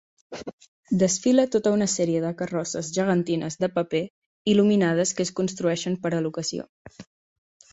Desfila 1.01 1.43
tota 1.55 1.73
una 1.75 1.87
sèrie 1.95 2.21
de 2.23 2.31
carrosses 2.39 2.89
gegantines 2.95 3.59
de 3.65 3.69
paper 3.75 4.01
il·luminades 4.55 5.13
que 5.19 5.27
es 5.29 5.33
construeixen 5.41 5.99
per 6.07 6.13
a 6.15 6.23
l'ocasió. 6.25 6.67